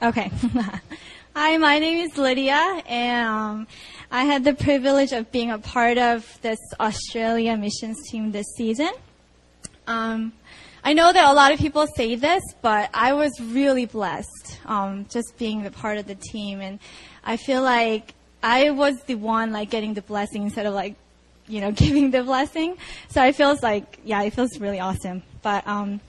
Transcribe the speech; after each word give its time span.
Okay. 0.00 0.30
Hi, 1.34 1.56
my 1.56 1.80
name 1.80 1.98
is 1.98 2.16
Lydia, 2.16 2.82
and 2.86 3.28
um, 3.28 3.66
I 4.12 4.22
had 4.22 4.44
the 4.44 4.54
privilege 4.54 5.10
of 5.10 5.32
being 5.32 5.50
a 5.50 5.58
part 5.58 5.98
of 5.98 6.38
this 6.40 6.60
Australia 6.78 7.56
missions 7.56 8.08
team 8.08 8.30
this 8.30 8.46
season. 8.56 8.90
Um, 9.88 10.32
I 10.84 10.92
know 10.92 11.12
that 11.12 11.28
a 11.28 11.32
lot 11.32 11.52
of 11.52 11.58
people 11.58 11.84
say 11.96 12.14
this, 12.14 12.44
but 12.62 12.90
I 12.94 13.14
was 13.14 13.32
really 13.40 13.86
blessed 13.86 14.60
um, 14.66 15.06
just 15.10 15.36
being 15.36 15.66
a 15.66 15.70
part 15.72 15.98
of 15.98 16.06
the 16.06 16.14
team, 16.14 16.60
and 16.60 16.78
I 17.24 17.36
feel 17.36 17.62
like 17.62 18.14
I 18.40 18.70
was 18.70 19.02
the 19.02 19.16
one 19.16 19.50
like 19.50 19.68
getting 19.68 19.94
the 19.94 20.02
blessing 20.02 20.44
instead 20.44 20.66
of 20.66 20.74
like 20.74 20.94
you 21.48 21.60
know 21.60 21.72
giving 21.84 22.12
the 22.12 22.22
blessing. 22.22 22.76
So 23.08 23.20
I 23.20 23.32
feels 23.32 23.64
like 23.64 23.98
yeah, 24.04 24.22
it 24.22 24.32
feels 24.32 24.60
really 24.60 24.78
awesome. 24.78 25.24
But 25.42 25.66
um, 25.66 26.00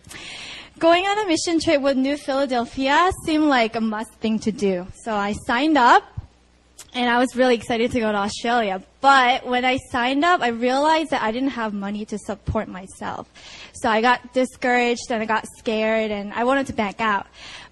Going 0.79 1.05
on 1.07 1.19
a 1.19 1.27
mission 1.27 1.59
trip 1.59 1.81
with 1.81 1.97
New 1.97 2.15
Philadelphia 2.15 3.11
seemed 3.25 3.49
like 3.49 3.75
a 3.75 3.81
must 3.81 4.13
thing 4.13 4.39
to 4.39 4.51
do. 4.53 4.87
So 5.03 5.13
I 5.13 5.33
signed 5.33 5.77
up 5.77 6.03
and 6.93 7.09
I 7.09 7.17
was 7.17 7.35
really 7.35 7.55
excited 7.55 7.91
to 7.91 7.99
go 7.99 8.09
to 8.09 8.17
Australia. 8.17 8.81
But 9.01 9.45
when 9.45 9.65
I 9.65 9.75
signed 9.91 10.23
up, 10.23 10.39
I 10.39 10.47
realized 10.47 11.09
that 11.09 11.21
I 11.21 11.31
didn't 11.31 11.49
have 11.49 11.73
money 11.73 12.05
to 12.05 12.17
support 12.17 12.69
myself. 12.69 13.27
So 13.73 13.89
I 13.89 13.99
got 13.99 14.33
discouraged 14.33 15.11
and 15.11 15.21
I 15.21 15.25
got 15.25 15.47
scared 15.57 16.11
and 16.11 16.31
I 16.31 16.45
wanted 16.45 16.67
to 16.67 16.73
back 16.73 17.01
out. 17.01 17.27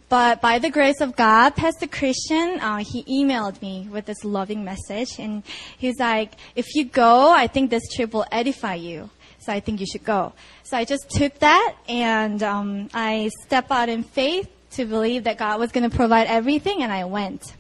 But 0.10 0.42
by 0.42 0.60
the 0.60 0.70
grace 0.70 1.00
of 1.00 1.16
God, 1.16 1.56
Pastor 1.56 1.88
Christian, 1.88 2.60
uh, 2.60 2.84
he 2.84 3.04
emailed 3.06 3.62
me 3.62 3.88
with 3.90 4.06
this 4.06 4.26
loving 4.26 4.66
message 4.66 5.18
and 5.18 5.44
he's 5.78 5.98
like, 5.98 6.34
if 6.58 6.76
you 6.76 6.84
go, 6.84 7.32
I 7.32 7.48
think 7.48 7.70
this 7.70 7.88
trip 7.96 8.14
will 8.14 8.26
edify 8.34 8.76
you. 8.76 9.10
So 9.48 9.54
I 9.54 9.62
think 9.62 9.80
you 9.80 9.86
should 9.86 10.04
go. 10.04 10.34
So 10.64 10.76
I 10.76 10.84
just 10.84 11.10
took 11.10 11.40
that 11.40 11.74
and 11.88 12.44
um, 12.44 12.90
I 12.94 13.32
stepped 13.46 13.72
out 13.72 13.88
in 13.88 14.04
faith 14.04 14.50
to 14.72 14.84
believe 14.84 15.24
that 15.24 15.38
God 15.38 15.58
was 15.58 15.72
going 15.72 15.90
to 15.90 15.96
provide 15.96 16.28
everything, 16.28 16.84
and 16.84 16.92
I 16.92 17.06
went. 17.06 17.56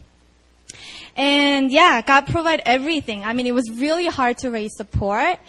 And 1.16 1.72
yeah, 1.72 2.02
God 2.02 2.28
provided 2.28 2.68
everything. 2.68 3.24
I 3.24 3.32
mean, 3.32 3.48
it 3.48 3.54
was 3.54 3.72
really 3.72 4.08
hard 4.08 4.38
to 4.40 4.52
raise 4.52 4.76
support, 4.76 5.40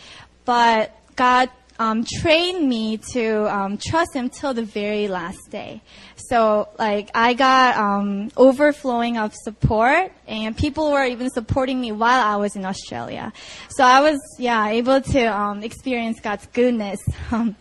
but 0.45 0.95
God 1.17 1.51
um, 1.81 2.05
trained 2.05 2.69
me 2.69 2.99
to 3.15 3.53
um, 3.53 3.77
trust 3.77 4.15
Him 4.15 4.31
till 4.31 4.55
the 4.55 4.63
very 4.63 5.09
last 5.09 5.51
day. 5.51 5.83
So, 6.19 6.69
like, 6.79 7.11
I 7.15 7.35
got 7.35 7.77
um, 7.77 8.31
overflowing 8.37 9.19
of 9.19 9.35
support, 9.35 10.13
and 10.27 10.57
people 10.57 10.91
were 10.93 11.05
even 11.05 11.31
supporting 11.31 11.81
me 11.81 11.93
while 11.93 12.25
I 12.25 12.37
was 12.37 12.57
in 12.57 12.65
Australia. 12.65 13.33
So 13.71 13.85
I 13.85 14.01
was, 14.01 14.19
yeah, 14.39 14.69
able 14.69 15.01
to 15.01 15.25
um, 15.27 15.63
experience 15.63 16.21
God's 16.21 16.47
goodness. 16.47 17.01
Um, 17.31 17.57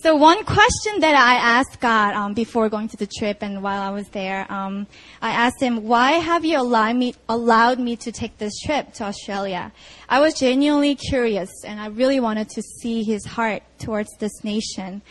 so 0.00 0.14
one 0.14 0.44
question 0.44 1.00
that 1.00 1.16
I 1.16 1.34
asked 1.58 1.80
God 1.80 2.14
um, 2.14 2.32
before 2.32 2.68
going 2.68 2.86
to 2.88 2.96
the 2.96 3.06
trip 3.06 3.38
and 3.42 3.64
while 3.64 3.82
I 3.82 3.90
was 3.90 4.08
there, 4.10 4.46
um, 4.50 4.86
I 5.20 5.30
asked 5.30 5.60
Him, 5.60 5.88
"Why 5.88 6.12
have 6.12 6.44
you 6.44 6.56
allowed 6.60 6.94
me 6.94 7.14
allowed 7.28 7.80
me 7.80 7.96
to 7.96 8.12
take 8.12 8.38
this 8.38 8.60
trip 8.60 8.92
to 8.94 9.04
Australia?" 9.04 9.72
I 10.08 10.20
was 10.20 10.34
genuinely 10.34 10.94
curious, 10.94 11.50
and 11.64 11.80
I 11.80 11.86
really 11.88 12.20
wanted 12.20 12.48
to 12.50 12.62
see 12.62 13.02
His 13.02 13.24
heart 13.24 13.64
towards 13.80 14.10
this 14.20 14.44
nation. 14.44 15.02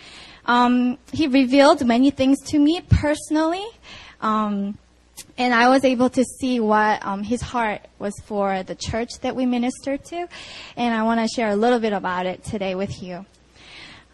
Um, 0.48 0.98
he 1.12 1.28
revealed 1.28 1.86
many 1.86 2.10
things 2.10 2.42
to 2.52 2.60
me 2.60 2.82
personally, 2.90 3.66
um, 4.22 4.78
and 5.38 5.54
I 5.54 5.70
was 5.70 5.84
able 5.84 6.10
to 6.12 6.24
see 6.24 6.60
what 6.60 7.06
um, 7.06 7.24
His 7.24 7.42
heart 7.42 7.82
was 8.00 8.14
for 8.26 8.64
the 8.64 8.76
church 8.76 9.10
that 9.22 9.36
we 9.36 9.46
minister 9.46 9.98
to, 9.98 10.28
and 10.78 10.96
I 10.96 11.04
want 11.04 11.20
to 11.20 11.28
share 11.28 11.50
a 11.50 11.56
little 11.56 11.80
bit 11.80 11.94
about 11.94 12.26
it 12.26 12.44
today 12.44 12.76
with 12.76 13.04
you. 13.04 13.26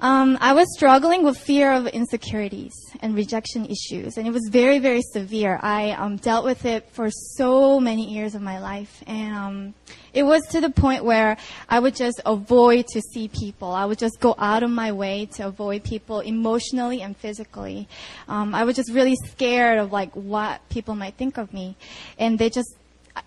Um, 0.03 0.37
I 0.41 0.51
was 0.51 0.67
struggling 0.75 1.23
with 1.23 1.37
fear 1.37 1.71
of 1.71 1.87
insecurities 1.87 2.73
and 2.99 3.15
rejection 3.15 3.65
issues, 3.67 4.17
and 4.17 4.27
it 4.27 4.31
was 4.31 4.49
very, 4.51 4.77
very 4.77 5.01
severe. 5.01 5.57
I 5.63 5.91
um, 5.91 6.17
dealt 6.17 6.43
with 6.43 6.65
it 6.65 6.89
for 6.89 7.09
so 7.09 7.79
many 7.79 8.13
years 8.13 8.35
of 8.35 8.41
my 8.41 8.59
life, 8.59 9.01
and 9.07 9.33
um, 9.33 9.73
it 10.13 10.23
was 10.23 10.45
to 10.47 10.59
the 10.59 10.69
point 10.69 11.05
where 11.05 11.37
I 11.69 11.79
would 11.79 11.95
just 11.95 12.19
avoid 12.25 12.87
to 12.87 12.99
see 12.99 13.29
people. 13.29 13.71
I 13.71 13.85
would 13.85 13.97
just 13.97 14.19
go 14.19 14.35
out 14.37 14.61
of 14.61 14.71
my 14.71 14.91
way 14.91 15.25
to 15.37 15.47
avoid 15.47 15.85
people 15.85 16.19
emotionally 16.19 17.01
and 17.01 17.15
physically. 17.15 17.87
Um, 18.27 18.53
I 18.53 18.65
was 18.65 18.75
just 18.75 18.91
really 18.91 19.15
scared 19.15 19.79
of 19.79 19.93
like 19.93 20.11
what 20.17 20.67
people 20.67 20.95
might 20.95 21.13
think 21.15 21.37
of 21.37 21.53
me, 21.53 21.77
and 22.19 22.37
they 22.37 22.49
just 22.49 22.75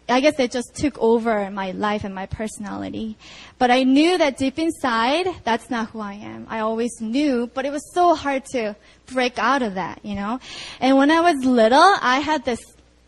I 0.08 0.20
guess 0.20 0.38
it 0.38 0.52
just 0.52 0.74
took 0.74 0.98
over 0.98 1.50
my 1.50 1.72
life 1.72 2.04
and 2.04 2.14
my 2.14 2.26
personality. 2.26 3.16
But 3.58 3.70
I 3.70 3.82
knew 3.82 4.19
that 4.19 4.36
deep 4.36 4.58
inside, 4.58 5.26
that's 5.44 5.70
not 5.70 5.91
who 5.91 6.00
I 6.00 6.14
am. 6.14 6.47
I 6.48 6.60
always 6.60 7.00
knew, 7.00 7.48
but 7.52 7.66
it 7.66 7.72
was 7.72 7.92
so 7.92 8.14
hard 8.14 8.44
to 8.46 8.76
break 9.06 9.38
out 9.38 9.62
of 9.62 9.75
that, 9.75 10.04
you 10.04 10.14
know? 10.14 10.41
And 10.80 10.96
when 10.96 11.10
I 11.10 11.20
was 11.20 11.44
little, 11.44 11.94
I 12.00 12.20
had 12.20 12.44
this, 12.44 12.60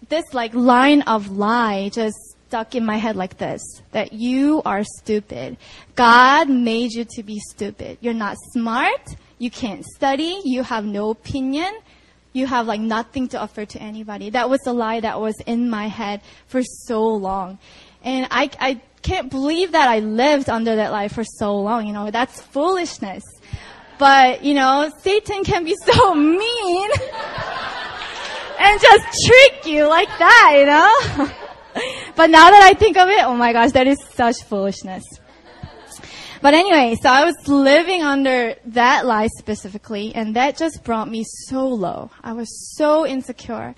this 0.09 0.25
like 0.33 0.55
line 0.55 1.03
of 1.03 1.31
lie 1.31 1.89
just 1.89 2.17
stuck 2.49 2.75
in 2.75 2.85
my 2.85 2.97
head 2.97 3.15
like 3.15 3.39
this, 3.39 3.61
that 3.93 4.13
you 4.13 4.63
are 4.65 4.83
stupid. 4.83 5.57
God 5.95 6.49
made 6.49 6.93
you 6.93 7.05
to 7.11 7.23
be 7.23 7.39
stupid. 7.41 7.99
You're 8.01 8.15
not 8.15 8.37
smart. 8.53 9.17
You 9.39 9.51
can't 9.51 9.85
study. 9.85 10.41
You 10.45 10.63
have 10.63 10.85
no 10.85 11.11
opinion 11.11 11.73
you 12.39 12.47
have 12.47 12.67
like 12.67 12.81
nothing 12.81 13.29
to 13.29 13.41
offer 13.41 13.65
to 13.67 13.83
anybody. 13.83 14.31
That 14.31 14.49
was 14.49 14.61
the 14.61 14.73
lie 14.73 15.01
that 15.01 15.21
was 15.21 15.35
in 15.47 15.69
my 15.69 15.89
head 15.89 16.23
for 16.47 16.63
so 16.63 17.07
long. 17.07 17.59
And 18.03 18.29
I, 18.31 18.51
I 18.61 18.81
can't 19.03 19.31
believe 19.31 19.73
that 19.73 19.89
I 19.89 19.99
lived 19.99 20.49
under 20.49 20.77
that 20.77 20.93
lie 20.93 21.09
for 21.09 21.25
so 21.25 21.59
long. 21.61 21.87
You 21.87 21.93
know, 21.93 22.11
that's 22.11 22.41
foolishness. 22.41 23.25
But, 23.99 24.45
you 24.45 24.55
know, 24.55 24.91
Satan 25.01 25.45
can 25.45 25.65
be 25.65 25.75
so 25.85 26.15
mean 26.15 26.91
and 28.59 28.81
just 28.81 29.27
trick 29.27 29.67
you 29.67 29.89
like 29.89 30.09
that, 30.19 30.55
you 30.59 30.67
know? 30.67 31.31
but 32.17 32.31
now 32.31 32.51
that 32.51 32.63
I 32.63 32.75
think 32.75 32.97
of 32.97 33.09
it, 33.09 33.25
oh 33.25 33.35
my 33.35 33.53
gosh, 33.53 33.73
that 33.73 33.87
is 33.87 33.99
such 34.15 34.43
foolishness. 34.45 35.05
But 36.41 36.55
anyway, 36.55 36.97
so 37.01 37.09
I 37.09 37.25
was 37.25 37.49
living 37.49 38.03
under 38.03 38.55
that 38.67 39.07
lie 39.07 39.29
specifically, 39.39 40.15
and 40.15 40.37
that 40.37 40.57
just 40.57 40.85
brought 40.85 41.09
me 41.09 41.25
so 41.47 41.67
low. 41.67 42.11
I 42.23 42.33
was 42.33 42.77
so 42.77 43.07
insecure. 43.07 43.75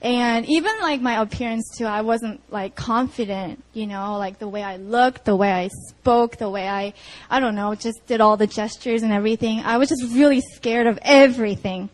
And 0.00 0.46
even 0.46 0.72
like 0.80 1.00
my 1.00 1.20
appearance 1.20 1.76
too, 1.76 1.86
I 1.86 2.02
wasn't 2.02 2.40
like 2.52 2.76
confident, 2.76 3.64
you 3.72 3.86
know, 3.86 4.18
like 4.18 4.38
the 4.38 4.48
way 4.48 4.62
I 4.62 4.76
looked, 4.76 5.24
the 5.24 5.34
way 5.34 5.50
I 5.50 5.68
spoke, 5.88 6.36
the 6.36 6.50
way 6.50 6.68
I, 6.68 6.92
I 7.30 7.40
don't 7.40 7.54
know, 7.54 7.74
just 7.74 8.06
did 8.06 8.20
all 8.20 8.36
the 8.36 8.46
gestures 8.46 9.02
and 9.02 9.12
everything. 9.12 9.60
I 9.60 9.78
was 9.78 9.88
just 9.88 10.04
really 10.14 10.40
scared 10.40 10.86
of 10.86 10.98
everything. 11.02 11.88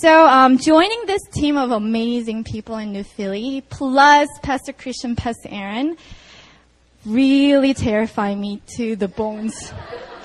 So, 0.00 0.26
um, 0.26 0.56
joining 0.56 1.02
this 1.06 1.22
team 1.32 1.56
of 1.56 1.70
amazing 1.70 2.44
people 2.44 2.76
in 2.78 2.92
New 2.92 3.04
Philly, 3.04 3.62
plus 3.68 4.28
Pastor 4.42 4.72
Christian, 4.72 5.16
Pastor 5.16 5.48
Aaron, 5.50 5.96
really 7.04 7.74
terrified 7.74 8.38
me 8.38 8.62
to 8.76 8.96
the 8.96 9.08
bones. 9.08 9.72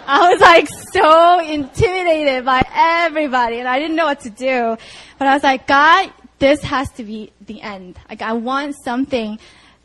I 0.05 0.31
was 0.31 0.39
like 0.39 0.69
so 0.93 1.39
intimidated 1.39 2.45
by 2.45 2.63
everybody 2.73 3.59
and 3.59 3.67
I 3.67 3.79
didn't 3.79 3.95
know 3.95 4.05
what 4.05 4.21
to 4.21 4.29
do. 4.29 4.77
But 5.19 5.27
I 5.27 5.33
was 5.33 5.43
like, 5.43 5.67
God, 5.67 6.11
this 6.39 6.61
has 6.63 6.89
to 6.93 7.03
be 7.03 7.31
the 7.45 7.61
end. 7.61 7.99
Like 8.09 8.21
I 8.21 8.33
want 8.33 8.75
something 8.83 9.39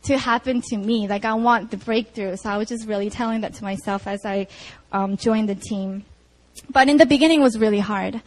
to 0.05 0.19
happen 0.19 0.61
to 0.69 0.77
me. 0.77 1.09
Like 1.09 1.25
I 1.25 1.35
want 1.35 1.71
the 1.71 1.77
breakthrough. 1.77 2.37
So 2.37 2.51
I 2.51 2.57
was 2.57 2.69
just 2.69 2.87
really 2.87 3.11
telling 3.11 3.41
that 3.41 3.55
to 3.55 3.65
myself 3.65 4.07
as 4.07 4.25
I 4.25 4.47
um, 4.93 5.17
joined 5.17 5.49
the 5.49 5.55
team. 5.55 6.05
But 6.71 6.89
in 6.89 6.99
the 6.99 7.07
beginning 7.07 7.41
was 7.41 7.59
really 7.59 7.81
hard. 7.81 8.21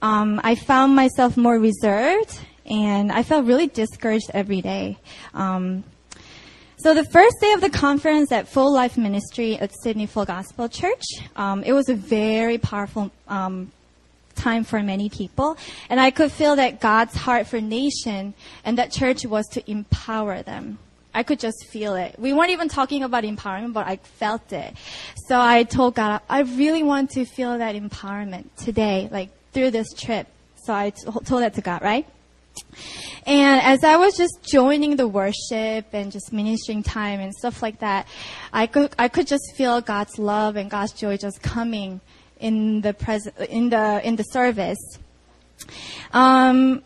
Um, 0.00 0.40
I 0.42 0.54
found 0.54 0.96
myself 0.96 1.36
more 1.36 1.58
reserved 1.58 2.38
and 2.66 3.12
I 3.12 3.22
felt 3.22 3.46
really 3.46 3.66
discouraged 3.66 4.30
every 4.32 4.62
day. 4.62 4.98
Um, 5.34 5.84
so 6.82 6.94
the 6.94 7.04
first 7.04 7.40
day 7.40 7.52
of 7.52 7.60
the 7.60 7.70
conference 7.70 8.32
at 8.32 8.48
Full 8.48 8.72
Life 8.72 8.98
Ministry 8.98 9.56
at 9.56 9.70
Sydney 9.72 10.06
Full 10.06 10.24
Gospel 10.24 10.68
Church, 10.68 11.04
um, 11.36 11.62
it 11.62 11.72
was 11.72 11.88
a 11.88 11.94
very 11.94 12.58
powerful 12.58 13.12
um, 13.28 13.70
time 14.34 14.64
for 14.64 14.82
many 14.82 15.08
people, 15.08 15.56
and 15.88 16.00
I 16.00 16.10
could 16.10 16.32
feel 16.32 16.56
that 16.56 16.80
God's 16.80 17.14
heart 17.14 17.46
for 17.46 17.60
nation 17.60 18.34
and 18.64 18.78
that 18.78 18.90
church 18.90 19.24
was 19.24 19.46
to 19.50 19.70
empower 19.70 20.42
them. 20.42 20.78
I 21.14 21.22
could 21.22 21.38
just 21.38 21.66
feel 21.66 21.94
it. 21.94 22.18
We 22.18 22.32
weren't 22.32 22.50
even 22.50 22.68
talking 22.68 23.04
about 23.04 23.22
empowerment, 23.22 23.74
but 23.74 23.86
I 23.86 23.96
felt 23.96 24.52
it. 24.52 24.74
So 25.28 25.40
I 25.40 25.62
told 25.62 25.94
God, 25.94 26.20
I 26.28 26.40
really 26.40 26.82
want 26.82 27.10
to 27.10 27.24
feel 27.24 27.58
that 27.58 27.76
empowerment 27.76 28.46
today, 28.56 29.08
like 29.12 29.30
through 29.52 29.70
this 29.70 29.92
trip. 29.92 30.26
So 30.64 30.72
I 30.72 30.90
told 30.90 31.42
that 31.42 31.54
to 31.54 31.60
God, 31.60 31.82
right? 31.82 32.06
And 33.26 33.60
as 33.62 33.84
I 33.84 33.96
was 33.96 34.16
just 34.16 34.42
joining 34.42 34.96
the 34.96 35.06
worship 35.06 35.86
and 35.92 36.10
just 36.10 36.32
ministering 36.32 36.82
time 36.82 37.20
and 37.20 37.32
stuff 37.32 37.62
like 37.62 37.78
that, 37.78 38.08
I 38.52 38.66
could 38.66 38.94
I 38.98 39.08
could 39.08 39.26
just 39.26 39.54
feel 39.54 39.80
God's 39.80 40.18
love 40.18 40.56
and 40.56 40.70
God's 40.70 40.92
joy 40.92 41.16
just 41.16 41.42
coming 41.42 42.00
in 42.40 42.80
the 42.80 42.94
pres- 42.94 43.30
in 43.48 43.70
the 43.70 44.00
in 44.04 44.16
the 44.16 44.24
service. 44.24 44.98
Um, 46.12 46.82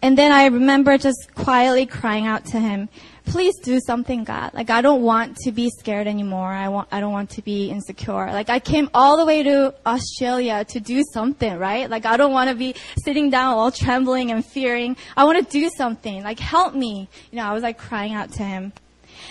and 0.00 0.16
then 0.16 0.32
I 0.32 0.46
remember 0.46 0.96
just 0.96 1.34
quietly 1.34 1.86
crying 1.86 2.26
out 2.26 2.46
to 2.46 2.60
Him 2.60 2.88
please 3.26 3.54
do 3.62 3.80
something, 3.80 4.24
God. 4.24 4.52
Like, 4.54 4.70
I 4.70 4.80
don't 4.80 5.02
want 5.02 5.36
to 5.38 5.52
be 5.52 5.70
scared 5.70 6.06
anymore. 6.06 6.48
I 6.48 6.68
want, 6.68 6.88
I 6.92 7.00
don't 7.00 7.12
want 7.12 7.30
to 7.30 7.42
be 7.42 7.70
insecure. 7.70 8.26
Like, 8.32 8.50
I 8.50 8.58
came 8.58 8.90
all 8.94 9.16
the 9.16 9.24
way 9.24 9.42
to 9.42 9.74
Australia 9.86 10.64
to 10.66 10.80
do 10.80 11.02
something, 11.12 11.58
right? 11.58 11.88
Like, 11.88 12.06
I 12.06 12.16
don't 12.16 12.32
want 12.32 12.50
to 12.50 12.56
be 12.56 12.74
sitting 13.04 13.30
down 13.30 13.54
all 13.54 13.70
trembling 13.70 14.30
and 14.30 14.44
fearing. 14.44 14.96
I 15.16 15.24
want 15.24 15.44
to 15.44 15.50
do 15.50 15.70
something. 15.76 16.22
Like, 16.22 16.38
help 16.38 16.74
me. 16.74 17.08
You 17.30 17.38
know, 17.38 17.44
I 17.44 17.52
was 17.52 17.62
like 17.62 17.78
crying 17.78 18.12
out 18.12 18.32
to 18.32 18.42
him. 18.42 18.72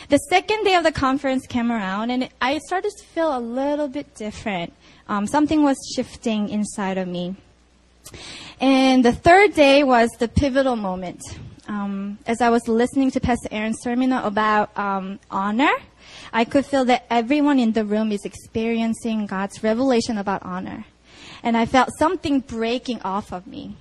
The 0.09 0.17
second 0.17 0.63
day 0.63 0.75
of 0.75 0.83
the 0.83 0.91
conference 0.91 1.47
came 1.47 1.71
around 1.71 2.11
and 2.11 2.29
I 2.41 2.57
started 2.59 2.91
to 2.97 3.05
feel 3.05 3.37
a 3.37 3.39
little 3.39 3.87
bit 3.87 4.15
different. 4.15 4.73
Um, 5.07 5.27
something 5.27 5.63
was 5.63 5.77
shifting 5.95 6.49
inside 6.49 6.97
of 6.97 7.07
me. 7.07 7.35
And 8.59 9.03
the 9.03 9.13
third 9.13 9.53
day 9.53 9.83
was 9.83 10.09
the 10.19 10.27
pivotal 10.27 10.75
moment. 10.75 11.21
Um, 11.67 12.19
as 12.25 12.41
I 12.41 12.49
was 12.49 12.67
listening 12.67 13.11
to 13.11 13.19
Pastor 13.19 13.47
Aaron's 13.51 13.81
sermon 13.81 14.11
about 14.11 14.77
um, 14.77 15.19
honor, 15.31 15.71
I 16.33 16.43
could 16.43 16.65
feel 16.65 16.85
that 16.85 17.05
everyone 17.09 17.59
in 17.59 17.71
the 17.71 17.85
room 17.85 18.11
is 18.11 18.25
experiencing 18.25 19.25
God's 19.27 19.63
revelation 19.63 20.17
about 20.17 20.43
honor. 20.43 20.85
And 21.41 21.55
I 21.55 21.65
felt 21.65 21.89
something 21.97 22.41
breaking 22.41 23.01
off 23.01 23.31
of 23.31 23.47
me. 23.47 23.77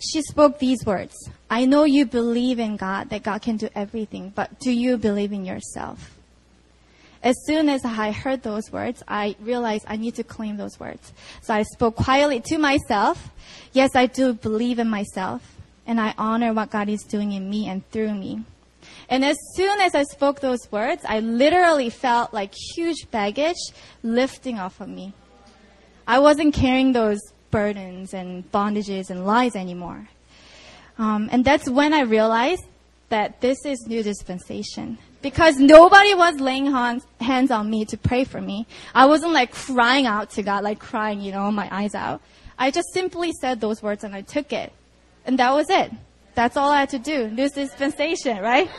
She 0.00 0.22
spoke 0.22 0.58
these 0.58 0.84
words 0.84 1.14
I 1.48 1.66
know 1.66 1.84
you 1.84 2.06
believe 2.06 2.58
in 2.58 2.76
God, 2.76 3.10
that 3.10 3.22
God 3.22 3.42
can 3.42 3.56
do 3.56 3.68
everything, 3.74 4.32
but 4.34 4.58
do 4.60 4.72
you 4.72 4.96
believe 4.96 5.32
in 5.32 5.44
yourself? 5.44 6.16
As 7.22 7.36
soon 7.44 7.68
as 7.68 7.84
I 7.84 8.12
heard 8.12 8.42
those 8.42 8.72
words, 8.72 9.02
I 9.06 9.36
realized 9.40 9.84
I 9.86 9.96
need 9.96 10.14
to 10.14 10.24
claim 10.24 10.56
those 10.56 10.80
words. 10.80 11.12
So 11.42 11.52
I 11.52 11.64
spoke 11.64 11.96
quietly 11.96 12.40
to 12.46 12.56
myself. 12.56 13.28
Yes, 13.72 13.94
I 13.94 14.06
do 14.06 14.32
believe 14.32 14.78
in 14.78 14.88
myself, 14.88 15.42
and 15.90 16.00
I 16.00 16.14
honor 16.16 16.52
what 16.52 16.70
God 16.70 16.88
is 16.88 17.02
doing 17.02 17.32
in 17.32 17.50
me 17.50 17.68
and 17.68 17.82
through 17.90 18.14
me. 18.14 18.44
And 19.08 19.24
as 19.24 19.36
soon 19.56 19.80
as 19.80 19.96
I 19.96 20.04
spoke 20.04 20.38
those 20.38 20.70
words, 20.70 21.02
I 21.04 21.18
literally 21.18 21.90
felt 21.90 22.32
like 22.32 22.54
huge 22.76 23.10
baggage 23.10 23.58
lifting 24.04 24.60
off 24.60 24.80
of 24.80 24.88
me. 24.88 25.12
I 26.06 26.20
wasn't 26.20 26.54
carrying 26.54 26.92
those 26.92 27.18
burdens 27.50 28.14
and 28.14 28.50
bondages 28.52 29.10
and 29.10 29.26
lies 29.26 29.56
anymore. 29.56 30.08
Um, 30.96 31.28
and 31.32 31.44
that's 31.44 31.68
when 31.68 31.92
I 31.92 32.02
realized 32.02 32.62
that 33.08 33.40
this 33.40 33.58
is 33.66 33.84
new 33.88 34.04
dispensation. 34.04 34.96
Because 35.22 35.56
nobody 35.56 36.14
was 36.14 36.38
laying 36.38 36.70
hands, 36.70 37.04
hands 37.20 37.50
on 37.50 37.68
me 37.68 37.84
to 37.86 37.98
pray 37.98 38.22
for 38.22 38.40
me. 38.40 38.68
I 38.94 39.06
wasn't 39.06 39.32
like 39.32 39.50
crying 39.50 40.06
out 40.06 40.30
to 40.30 40.44
God, 40.44 40.62
like 40.62 40.78
crying, 40.78 41.20
you 41.20 41.32
know, 41.32 41.50
my 41.50 41.68
eyes 41.72 41.96
out. 41.96 42.22
I 42.56 42.70
just 42.70 42.92
simply 42.94 43.32
said 43.40 43.60
those 43.60 43.82
words 43.82 44.04
and 44.04 44.14
I 44.14 44.22
took 44.22 44.52
it. 44.52 44.72
And 45.30 45.38
that 45.38 45.54
was 45.54 45.70
it. 45.70 45.92
That's 46.34 46.56
all 46.56 46.72
I 46.72 46.80
had 46.80 46.88
to 46.88 46.98
do. 46.98 47.28
New 47.28 47.48
dispensation, 47.48 48.42
right? 48.42 48.68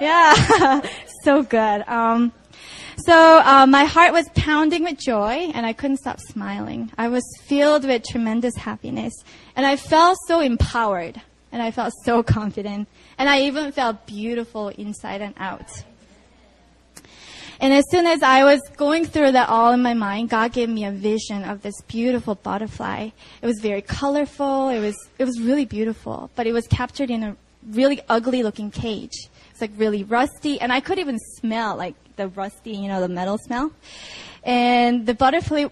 Yeah. 0.00 0.80
so 1.22 1.44
good. 1.44 1.86
Um, 1.86 2.32
so 2.96 3.40
uh, 3.44 3.66
my 3.68 3.84
heart 3.84 4.12
was 4.12 4.28
pounding 4.30 4.82
with 4.82 4.98
joy, 4.98 5.52
and 5.54 5.64
I 5.64 5.74
couldn't 5.74 5.98
stop 5.98 6.18
smiling. 6.18 6.90
I 6.98 7.06
was 7.06 7.22
filled 7.44 7.86
with 7.86 8.02
tremendous 8.02 8.56
happiness, 8.56 9.12
and 9.54 9.64
I 9.64 9.76
felt 9.76 10.18
so 10.26 10.40
empowered, 10.40 11.22
and 11.52 11.62
I 11.62 11.70
felt 11.70 11.92
so 12.04 12.20
confident, 12.38 12.88
and 13.16 13.28
I 13.28 13.42
even 13.42 13.70
felt 13.70 14.04
beautiful 14.06 14.70
inside 14.70 15.20
and 15.20 15.34
out. 15.38 15.70
And 17.62 17.72
as 17.72 17.84
soon 17.90 18.06
as 18.06 18.24
I 18.24 18.42
was 18.42 18.60
going 18.76 19.04
through 19.04 19.32
that 19.32 19.48
all 19.48 19.72
in 19.72 19.82
my 19.82 19.94
mind, 19.94 20.30
God 20.30 20.52
gave 20.52 20.68
me 20.68 20.84
a 20.84 20.90
vision 20.90 21.44
of 21.44 21.62
this 21.62 21.80
beautiful 21.86 22.34
butterfly. 22.34 23.10
It 23.40 23.46
was 23.46 23.60
very 23.60 23.82
colorful. 23.82 24.68
It 24.68 24.80
was 24.80 24.96
it 25.16 25.24
was 25.24 25.40
really 25.40 25.64
beautiful, 25.64 26.28
but 26.34 26.48
it 26.48 26.52
was 26.52 26.66
captured 26.66 27.08
in 27.08 27.22
a 27.22 27.36
really 27.70 28.00
ugly 28.08 28.42
looking 28.42 28.72
cage. 28.72 29.28
It's 29.52 29.60
like 29.60 29.70
really 29.76 30.02
rusty, 30.02 30.60
and 30.60 30.72
I 30.72 30.80
could 30.80 30.98
even 30.98 31.20
smell 31.36 31.76
like 31.76 31.94
the 32.16 32.26
rusty, 32.26 32.72
you 32.72 32.88
know, 32.88 33.00
the 33.00 33.08
metal 33.08 33.38
smell. 33.38 33.70
And 34.42 35.06
the 35.06 35.14
butterfly 35.14 35.66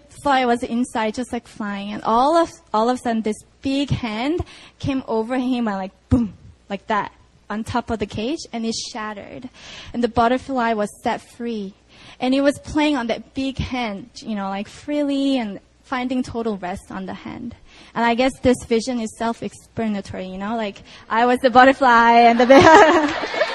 was 0.45 0.63
inside, 0.63 1.15
just 1.15 1.33
like 1.33 1.45
flying. 1.45 1.91
And 1.91 2.01
all 2.03 2.37
of 2.37 2.53
all 2.73 2.89
of 2.89 2.95
a 2.95 2.99
sudden, 2.99 3.21
this 3.21 3.43
big 3.61 3.89
hand 3.89 4.45
came 4.79 5.03
over 5.09 5.37
him 5.37 5.67
and 5.67 5.75
like 5.77 5.91
boom, 6.07 6.35
like 6.69 6.87
that, 6.87 7.11
on 7.49 7.65
top 7.65 7.89
of 7.89 7.99
the 7.99 8.05
cage, 8.05 8.39
and 8.53 8.65
it 8.65 8.73
shattered. 8.73 9.49
And 9.93 10.01
the 10.01 10.07
butterfly 10.07 10.71
was 10.71 10.89
set 11.03 11.19
free, 11.19 11.73
and 12.19 12.33
it 12.33 12.41
was 12.41 12.57
playing 12.59 12.97
on 12.97 13.07
that 13.07 13.33
big 13.33 13.57
hand, 13.57 14.09
you 14.15 14.35
know, 14.35 14.49
like 14.49 14.67
freely 14.67 15.37
and 15.37 15.59
finding 15.83 16.23
total 16.23 16.57
rest 16.57 16.91
on 16.91 17.05
the 17.05 17.13
hand. 17.13 17.55
And 17.93 18.05
I 18.05 18.15
guess 18.15 18.31
this 18.39 18.63
vision 18.65 18.99
is 18.99 19.15
self-explanatory, 19.17 20.27
you 20.27 20.37
know, 20.37 20.55
like 20.55 20.83
I 21.09 21.25
was 21.25 21.39
the 21.39 21.49
butterfly 21.49 22.11
and 22.11 22.39
the 22.39 22.45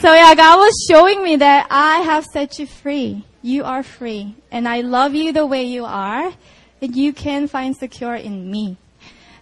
So 0.00 0.14
yeah, 0.14 0.34
God 0.34 0.56
was 0.56 0.86
showing 0.88 1.22
me 1.22 1.36
that 1.36 1.66
I 1.70 1.98
have 1.98 2.24
set 2.24 2.58
you 2.58 2.66
free. 2.66 3.22
You 3.42 3.64
are 3.64 3.82
free. 3.82 4.34
And 4.50 4.66
I 4.66 4.80
love 4.80 5.14
you 5.14 5.30
the 5.32 5.44
way 5.44 5.64
you 5.64 5.84
are. 5.84 6.32
And 6.80 6.96
you 6.96 7.12
can 7.12 7.48
find 7.48 7.76
secure 7.76 8.14
in 8.14 8.50
me. 8.50 8.78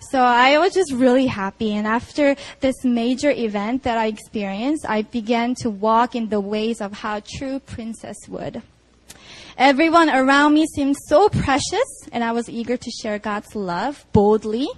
So 0.00 0.20
I 0.20 0.58
was 0.58 0.72
just 0.74 0.92
really 0.92 1.26
happy. 1.26 1.74
And 1.74 1.86
after 1.86 2.36
this 2.60 2.84
major 2.84 3.30
event 3.30 3.82
that 3.82 3.98
I 3.98 4.06
experienced, 4.06 4.86
I 4.88 5.02
began 5.02 5.54
to 5.56 5.70
walk 5.70 6.14
in 6.14 6.28
the 6.28 6.40
ways 6.40 6.80
of 6.80 6.92
how 6.92 7.20
true 7.20 7.60
princess 7.60 8.16
would. 8.28 8.62
Everyone 9.56 10.08
around 10.08 10.54
me 10.54 10.66
seemed 10.66 10.96
so 11.08 11.28
precious, 11.28 12.08
and 12.12 12.22
I 12.22 12.30
was 12.30 12.48
eager 12.48 12.76
to 12.76 12.90
share 12.90 13.18
God's 13.18 13.56
love 13.56 14.06
boldly. 14.12 14.68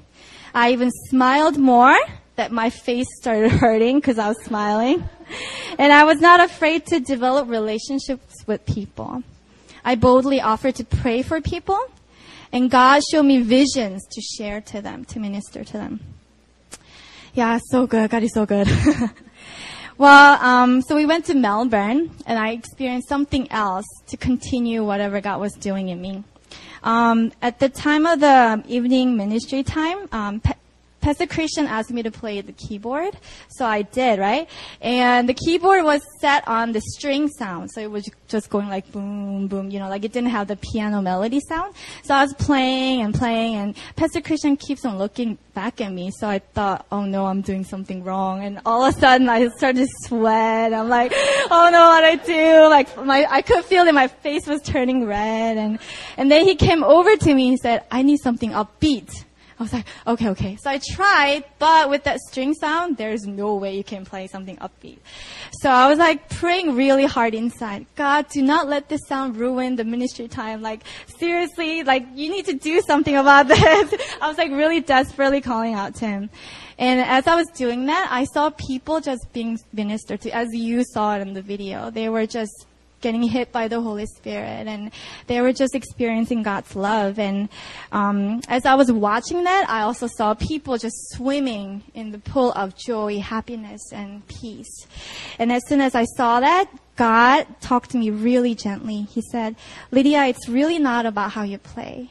I 0.54 0.72
even 0.72 0.90
smiled 1.10 1.58
more 1.58 1.98
that 2.36 2.50
my 2.50 2.70
face 2.70 3.06
started 3.18 3.52
hurting 3.64 3.98
because 3.98 4.18
I 4.18 4.28
was 4.28 4.42
smiling. 4.42 5.06
And 5.78 5.92
I 5.92 6.04
was 6.04 6.20
not 6.20 6.40
afraid 6.40 6.86
to 6.86 6.98
develop 6.98 7.48
relationships 7.48 8.34
with 8.46 8.64
people. 8.64 9.22
I 9.84 9.94
boldly 9.94 10.40
offered 10.40 10.76
to 10.76 10.84
pray 10.84 11.22
for 11.22 11.40
people, 11.40 11.78
and 12.52 12.70
God 12.70 13.02
showed 13.10 13.24
me 13.24 13.40
visions 13.42 14.06
to 14.10 14.20
share 14.20 14.60
to 14.62 14.80
them, 14.80 15.04
to 15.06 15.20
minister 15.20 15.64
to 15.64 15.72
them. 15.72 16.00
Yeah, 17.34 17.58
so 17.70 17.86
good. 17.86 18.10
God 18.10 18.22
is 18.24 18.32
so 18.34 18.44
good. 18.44 18.68
well, 19.98 20.42
um, 20.44 20.82
so 20.82 20.96
we 20.96 21.06
went 21.06 21.26
to 21.26 21.34
Melbourne, 21.34 22.10
and 22.26 22.38
I 22.38 22.50
experienced 22.50 23.08
something 23.08 23.50
else 23.52 23.86
to 24.08 24.16
continue 24.16 24.84
whatever 24.84 25.20
God 25.20 25.40
was 25.40 25.52
doing 25.52 25.90
in 25.90 26.00
me. 26.00 26.24
Um, 26.82 27.32
at 27.40 27.60
the 27.60 27.68
time 27.68 28.06
of 28.06 28.20
the 28.20 28.64
evening 28.66 29.16
ministry 29.16 29.62
time, 29.62 30.08
um, 30.12 30.40
Pastor 31.00 31.26
Christian 31.26 31.66
asked 31.66 31.90
me 31.90 32.02
to 32.02 32.10
play 32.10 32.40
the 32.42 32.52
keyboard, 32.52 33.16
so 33.48 33.64
I 33.64 33.82
did, 33.82 34.18
right? 34.18 34.48
And 34.82 35.28
the 35.28 35.34
keyboard 35.34 35.82
was 35.84 36.02
set 36.20 36.46
on 36.46 36.72
the 36.72 36.80
string 36.80 37.28
sound, 37.28 37.70
so 37.70 37.80
it 37.80 37.90
was 37.90 38.08
just 38.28 38.50
going 38.50 38.68
like 38.68 38.90
boom, 38.92 39.48
boom, 39.48 39.70
you 39.70 39.78
know, 39.78 39.88
like 39.88 40.04
it 40.04 40.12
didn't 40.12 40.30
have 40.30 40.48
the 40.48 40.56
piano 40.56 41.00
melody 41.00 41.40
sound. 41.40 41.74
So 42.02 42.14
I 42.14 42.22
was 42.22 42.34
playing 42.34 43.00
and 43.00 43.14
playing, 43.14 43.56
and 43.56 43.76
Pastor 43.96 44.20
Christian 44.20 44.56
keeps 44.56 44.84
on 44.84 44.98
looking 44.98 45.38
back 45.54 45.80
at 45.80 45.90
me, 45.90 46.10
so 46.10 46.28
I 46.28 46.40
thought, 46.40 46.86
oh 46.92 47.04
no, 47.04 47.26
I'm 47.26 47.40
doing 47.40 47.64
something 47.64 48.04
wrong. 48.04 48.44
And 48.44 48.60
all 48.66 48.84
of 48.84 48.94
a 48.94 48.98
sudden, 48.98 49.28
I 49.28 49.48
started 49.56 49.86
to 49.86 49.88
sweat. 50.06 50.74
I'm 50.74 50.88
like, 50.88 51.12
oh 51.14 51.70
no, 51.72 51.80
what 51.80 52.04
I 52.04 52.16
do? 52.16 52.68
Like 52.68 53.04
my, 53.04 53.26
I 53.28 53.40
could 53.42 53.64
feel 53.64 53.84
that 53.86 53.94
my 53.94 54.08
face 54.08 54.46
was 54.46 54.60
turning 54.62 55.06
red, 55.06 55.56
and 55.56 55.78
and 56.18 56.30
then 56.30 56.44
he 56.44 56.56
came 56.56 56.84
over 56.84 57.16
to 57.16 57.34
me 57.34 57.48
and 57.48 57.58
said, 57.58 57.84
I 57.90 58.02
need 58.02 58.18
something 58.18 58.50
upbeat. 58.50 59.24
I 59.60 59.62
was 59.62 59.74
like, 59.74 59.84
okay, 60.06 60.28
okay. 60.30 60.56
So 60.56 60.70
I 60.70 60.78
tried, 60.78 61.44
but 61.58 61.90
with 61.90 62.04
that 62.04 62.18
string 62.20 62.54
sound, 62.54 62.96
there's 62.96 63.26
no 63.26 63.56
way 63.56 63.76
you 63.76 63.84
can 63.84 64.06
play 64.06 64.26
something 64.26 64.56
upbeat. 64.56 64.96
So 65.60 65.68
I 65.68 65.86
was 65.86 65.98
like 65.98 66.30
praying 66.30 66.76
really 66.76 67.04
hard 67.04 67.34
inside. 67.34 67.84
God, 67.94 68.26
do 68.30 68.40
not 68.42 68.68
let 68.68 68.88
this 68.88 69.02
sound 69.06 69.36
ruin 69.36 69.76
the 69.76 69.84
ministry 69.84 70.28
time. 70.28 70.62
Like, 70.62 70.84
seriously, 71.18 71.82
like, 71.82 72.06
you 72.14 72.30
need 72.30 72.46
to 72.46 72.54
do 72.54 72.80
something 72.80 73.14
about 73.14 73.48
this. 73.48 73.94
I 74.22 74.28
was 74.28 74.38
like 74.38 74.50
really 74.50 74.80
desperately 74.80 75.42
calling 75.42 75.74
out 75.74 75.94
to 75.96 76.06
him. 76.06 76.30
And 76.78 76.98
as 76.98 77.26
I 77.26 77.34
was 77.34 77.46
doing 77.48 77.84
that, 77.84 78.08
I 78.10 78.24
saw 78.24 78.48
people 78.48 79.02
just 79.02 79.30
being 79.34 79.58
ministered 79.74 80.22
to, 80.22 80.30
as 80.30 80.48
you 80.54 80.84
saw 80.84 81.16
it 81.16 81.20
in 81.20 81.34
the 81.34 81.42
video. 81.42 81.90
They 81.90 82.08
were 82.08 82.26
just 82.26 82.64
getting 83.00 83.22
hit 83.22 83.52
by 83.52 83.68
the 83.68 83.80
Holy 83.80 84.06
Spirit, 84.06 84.66
and 84.66 84.90
they 85.26 85.40
were 85.40 85.52
just 85.52 85.74
experiencing 85.74 86.42
God's 86.42 86.74
love. 86.76 87.18
And 87.18 87.48
um, 87.92 88.40
as 88.48 88.66
I 88.66 88.74
was 88.74 88.90
watching 88.92 89.44
that, 89.44 89.68
I 89.68 89.82
also 89.82 90.06
saw 90.06 90.34
people 90.34 90.78
just 90.78 90.96
swimming 91.12 91.82
in 91.94 92.12
the 92.12 92.18
pool 92.18 92.52
of 92.52 92.76
joy, 92.76 93.20
happiness, 93.20 93.80
and 93.92 94.26
peace. 94.28 94.86
And 95.38 95.52
as 95.52 95.62
soon 95.66 95.80
as 95.80 95.94
I 95.94 96.04
saw 96.04 96.40
that, 96.40 96.70
God 96.96 97.46
talked 97.60 97.90
to 97.90 97.98
me 97.98 98.10
really 98.10 98.54
gently. 98.54 99.02
He 99.02 99.22
said, 99.22 99.56
Lydia, 99.90 100.26
it's 100.26 100.48
really 100.48 100.78
not 100.78 101.06
about 101.06 101.32
how 101.32 101.42
you 101.42 101.58
play. 101.58 102.10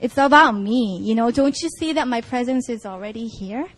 It's 0.00 0.16
about 0.16 0.52
me. 0.52 0.98
You 1.02 1.14
know, 1.16 1.30
don't 1.30 1.56
you 1.60 1.68
see 1.78 1.92
that 1.94 2.06
my 2.06 2.20
presence 2.20 2.68
is 2.68 2.86
already 2.86 3.26
here? 3.26 3.68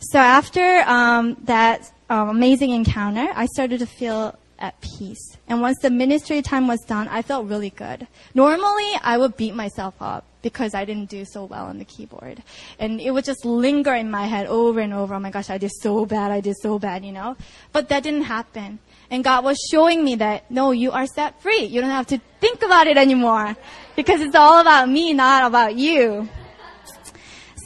So 0.00 0.18
after 0.18 0.82
um, 0.86 1.36
that 1.44 1.90
um, 2.10 2.28
amazing 2.28 2.70
encounter, 2.70 3.28
I 3.34 3.46
started 3.46 3.78
to 3.78 3.86
feel 3.86 4.36
at 4.64 4.80
peace. 4.80 5.36
And 5.46 5.60
once 5.60 5.78
the 5.80 5.90
ministry 5.90 6.40
time 6.42 6.66
was 6.66 6.80
done, 6.80 7.06
I 7.08 7.22
felt 7.22 7.46
really 7.46 7.70
good. 7.70 8.08
Normally, 8.34 8.90
I 9.02 9.18
would 9.18 9.36
beat 9.36 9.54
myself 9.54 9.94
up 10.00 10.24
because 10.42 10.74
I 10.74 10.84
didn't 10.84 11.10
do 11.10 11.24
so 11.24 11.44
well 11.44 11.66
on 11.66 11.78
the 11.78 11.84
keyboard. 11.84 12.42
And 12.78 13.00
it 13.00 13.10
would 13.10 13.24
just 13.24 13.44
linger 13.44 13.94
in 13.94 14.10
my 14.10 14.26
head 14.26 14.46
over 14.46 14.80
and 14.80 14.92
over. 14.92 15.14
Oh 15.14 15.20
my 15.20 15.30
gosh, 15.30 15.50
I 15.50 15.58
did 15.58 15.70
so 15.70 16.06
bad. 16.06 16.30
I 16.30 16.40
did 16.40 16.56
so 16.56 16.78
bad, 16.78 17.04
you 17.04 17.12
know? 17.12 17.36
But 17.72 17.88
that 17.90 18.02
didn't 18.02 18.22
happen. 18.22 18.78
And 19.10 19.22
God 19.22 19.44
was 19.44 19.58
showing 19.70 20.02
me 20.02 20.16
that, 20.16 20.50
no, 20.50 20.72
you 20.72 20.90
are 20.92 21.06
set 21.06 21.40
free. 21.42 21.64
You 21.64 21.80
don't 21.82 21.90
have 21.90 22.06
to 22.08 22.20
think 22.40 22.62
about 22.62 22.86
it 22.86 22.96
anymore 22.96 23.54
because 23.96 24.20
it's 24.20 24.34
all 24.34 24.60
about 24.60 24.88
me, 24.88 25.12
not 25.12 25.46
about 25.46 25.76
you. 25.76 26.28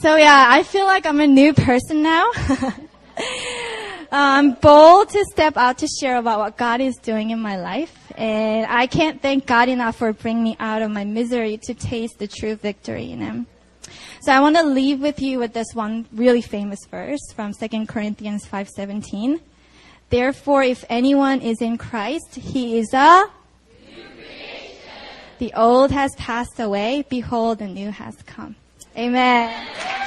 So 0.01 0.15
yeah, 0.15 0.45
I 0.49 0.63
feel 0.63 0.85
like 0.85 1.05
I'm 1.05 1.19
a 1.19 1.27
new 1.27 1.53
person 1.53 2.03
now. 2.03 2.31
I'm 4.11 4.53
bold 4.53 5.09
to 5.09 5.25
step 5.31 5.55
out 5.55 5.77
to 5.79 5.87
share 5.87 6.17
about 6.17 6.39
what 6.39 6.57
God 6.57 6.81
is 6.81 6.95
doing 6.97 7.29
in 7.29 7.39
my 7.39 7.57
life. 7.57 8.11
And 8.17 8.65
I 8.65 8.87
can't 8.87 9.21
thank 9.21 9.45
God 9.45 9.69
enough 9.69 9.97
for 9.97 10.13
bringing 10.13 10.43
me 10.43 10.57
out 10.59 10.81
of 10.81 10.89
my 10.89 11.03
misery 11.03 11.57
to 11.63 11.73
taste 11.73 12.17
the 12.17 12.27
true 12.27 12.55
victory 12.55 13.11
in 13.11 13.19
Him. 13.19 13.47
So 14.21 14.33
I 14.33 14.39
want 14.39 14.55
to 14.57 14.63
leave 14.63 14.99
with 14.99 15.21
you 15.21 15.39
with 15.39 15.53
this 15.53 15.73
one 15.73 16.05
really 16.11 16.41
famous 16.41 16.79
verse 16.89 17.21
from 17.35 17.53
2 17.53 17.87
Corinthians 17.87 18.45
5:17. 18.45 19.39
Therefore, 20.09 20.63
if 20.63 20.83
anyone 20.89 21.41
is 21.41 21.61
in 21.61 21.77
Christ, 21.77 22.35
he 22.35 22.79
is 22.79 22.93
a 22.93 23.25
new 23.87 24.03
creation. 24.03 24.89
the 25.37 25.53
old 25.53 25.91
has 25.91 26.15
passed 26.15 26.59
away. 26.59 27.05
Behold, 27.09 27.59
the 27.59 27.67
new 27.67 27.91
has 27.91 28.15
come. 28.25 28.55
Amen. 28.97 29.98